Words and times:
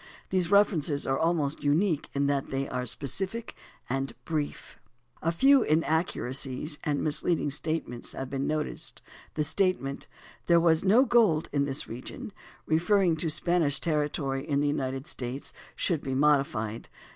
These 0.31 0.49
references 0.49 1.05
are 1.05 1.19
almost 1.19 1.63
unique 1.63 2.09
in 2.13 2.25
that 2.25 2.49
they 2.49 2.67
are 2.67 2.87
specific 2.87 3.53
and 3.87 4.13
brief. 4.25 4.79
A 5.21 5.31
few 5.31 5.61
inaccuracies 5.61 6.79
and 6.83 7.03
misleading 7.03 7.51
statements 7.51 8.13
have 8.13 8.27
been 8.27 8.47
noticed: 8.47 9.03
The 9.35 9.43
statement, 9.43 10.07
"There 10.47 10.59
was 10.59 10.83
no 10.83 11.05
gold 11.05 11.49
in 11.51 11.65
this 11.65 11.87
region" 11.87 12.29
(p. 12.31 12.33
23), 12.65 12.73
referring 12.75 13.15
to 13.17 13.29
Spanish 13.29 13.79
territory 13.79 14.43
in 14.49 14.59
the 14.59 14.67
United 14.67 15.05
States, 15.05 15.53
should 15.75 16.01
be 16.01 16.15
modified. 16.15 16.89